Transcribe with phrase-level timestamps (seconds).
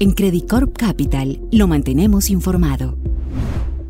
[0.00, 2.98] En Credit Corp Capital lo mantenemos informado.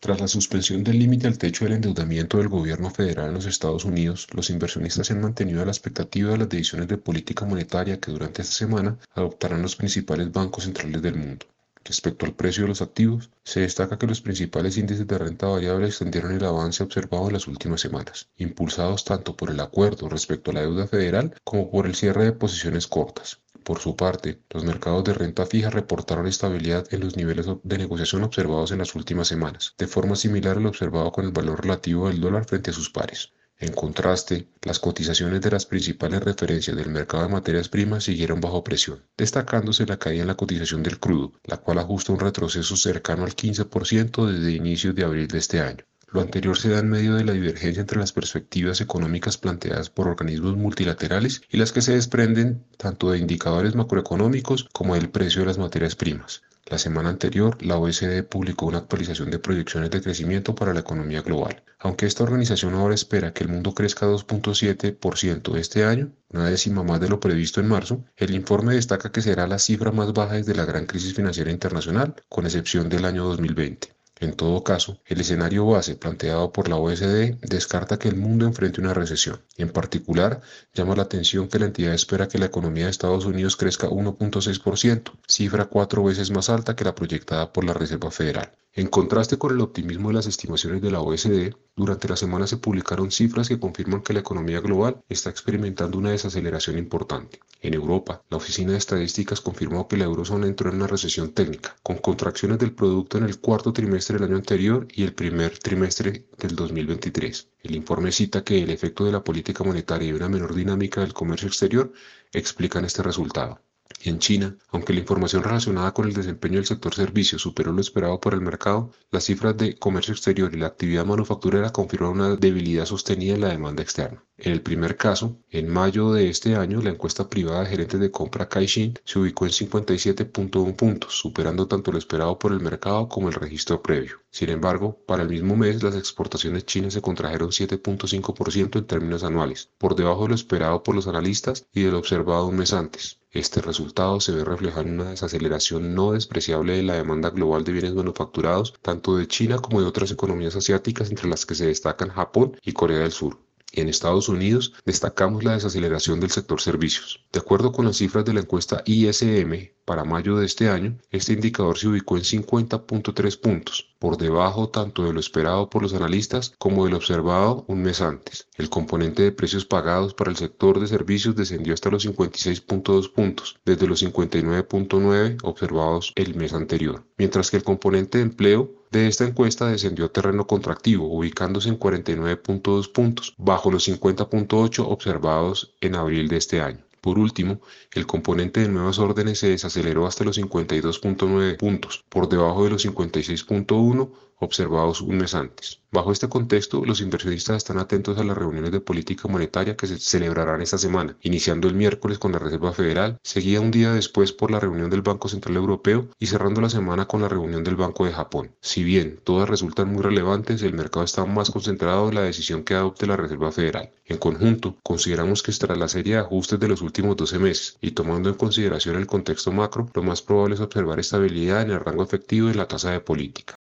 [0.00, 3.84] Tras la suspensión del límite al techo del endeudamiento del gobierno federal en los Estados
[3.84, 8.00] Unidos, los inversionistas se han mantenido a la expectativa de las decisiones de política monetaria
[8.00, 11.44] que durante esta semana adoptarán los principales bancos centrales del mundo.
[11.84, 15.88] Respecto al precio de los activos, se destaca que los principales índices de renta variable
[15.88, 20.54] extendieron el avance observado en las últimas semanas, impulsados tanto por el acuerdo respecto a
[20.54, 23.40] la deuda federal como por el cierre de posiciones cortas.
[23.64, 28.24] Por su parte, los mercados de renta fija reportaron estabilidad en los niveles de negociación
[28.24, 32.08] observados en las últimas semanas, de forma similar a lo observado con el valor relativo
[32.08, 33.32] del dólar frente a sus pares.
[33.58, 38.64] En contraste, las cotizaciones de las principales referencias del mercado de materias primas siguieron bajo
[38.64, 43.24] presión, destacándose la caída en la cotización del crudo, la cual ajusta un retroceso cercano
[43.24, 45.84] al 15% desde inicios de abril de este año.
[46.12, 50.08] Lo anterior se da en medio de la divergencia entre las perspectivas económicas planteadas por
[50.08, 55.46] organismos multilaterales y las que se desprenden tanto de indicadores macroeconómicos como del precio de
[55.46, 56.42] las materias primas.
[56.66, 61.22] La semana anterior, la OECD publicó una actualización de proyecciones de crecimiento para la economía
[61.22, 61.62] global.
[61.78, 67.00] Aunque esta organización ahora espera que el mundo crezca 2.7% este año, una décima más
[67.00, 70.56] de lo previsto en marzo, el informe destaca que será la cifra más baja desde
[70.56, 73.99] la gran crisis financiera internacional, con excepción del año 2020.
[74.20, 78.78] En todo caso, el escenario base planteado por la OSD descarta que el mundo enfrente
[78.82, 79.40] una recesión.
[79.56, 80.42] En particular,
[80.74, 85.12] llama la atención que la entidad espera que la economía de Estados Unidos crezca 1.6%,
[85.26, 88.52] cifra cuatro veces más alta que la proyectada por la Reserva Federal.
[88.74, 92.56] En contraste con el optimismo de las estimaciones de la OSD, durante la semana se
[92.56, 97.40] publicaron cifras que confirman que la economía global está experimentando una desaceleración importante.
[97.62, 101.76] En Europa, la Oficina de Estadísticas confirmó que la eurozona entró en una recesión técnica,
[101.82, 106.26] con contracciones del producto en el cuarto trimestre del año anterior y el primer trimestre
[106.38, 107.48] del 2023.
[107.62, 111.14] El informe cita que el efecto de la política monetaria y una menor dinámica del
[111.14, 111.92] comercio exterior
[112.32, 113.60] explican este resultado.
[114.02, 118.18] En China, aunque la información relacionada con el desempeño del sector servicios superó lo esperado
[118.18, 122.86] por el mercado, las cifras de comercio exterior y la actividad manufacturera confirman una debilidad
[122.86, 124.24] sostenida en la demanda externa.
[124.38, 128.10] En el primer caso, en mayo de este año, la encuesta privada de gerentes de
[128.10, 133.28] compra Caixin se ubicó en 57.1 puntos, superando tanto lo esperado por el mercado como
[133.28, 134.22] el registro previo.
[134.30, 139.68] Sin embargo, para el mismo mes, las exportaciones chinas se contrajeron 7.5% en términos anuales,
[139.76, 143.19] por debajo de lo esperado por los analistas y de lo observado un mes antes.
[143.32, 147.72] Este resultado se ve reflejado en una desaceleración no despreciable de la demanda global de
[147.72, 152.10] bienes manufacturados, tanto de China como de otras economías asiáticas, entre las que se destacan
[152.10, 153.38] Japón y Corea del Sur.
[153.72, 157.24] En Estados Unidos destacamos la desaceleración del sector servicios.
[157.32, 161.32] De acuerdo con las cifras de la encuesta ISM para mayo de este año, este
[161.32, 166.54] indicador se ubicó en 50.3 puntos, por debajo tanto de lo esperado por los analistas
[166.58, 168.48] como de lo observado un mes antes.
[168.56, 173.58] El componente de precios pagados para el sector de servicios descendió hasta los 56.2 puntos,
[173.64, 179.24] desde los 59.9 observados el mes anterior, mientras que el componente de empleo de esta
[179.24, 186.36] encuesta descendió terreno contractivo, ubicándose en 49.2 puntos, bajo los 50.8 observados en abril de
[186.36, 186.84] este año.
[187.00, 187.60] Por último,
[187.92, 192.84] el componente de nuevas órdenes se desaceleró hasta los 52.9 puntos, por debajo de los
[192.84, 195.80] 56.1 observados un mes antes.
[195.92, 199.98] Bajo este contexto, los inversionistas están atentos a las reuniones de política monetaria que se
[199.98, 204.52] celebrarán esta semana, iniciando el miércoles con la Reserva Federal, seguida un día después por
[204.52, 208.04] la reunión del Banco Central Europeo y cerrando la semana con la reunión del Banco
[208.04, 208.52] de Japón.
[208.60, 212.74] Si bien todas resultan muy relevantes, el mercado está más concentrado en la decisión que
[212.74, 213.90] adopte la Reserva Federal.
[214.06, 217.90] En conjunto, consideramos que tras la serie de ajustes de los últimos 12 meses y
[217.90, 222.02] tomando en consideración el contexto macro, lo más probable es observar estabilidad en el rango
[222.02, 223.56] efectivo de la tasa de política.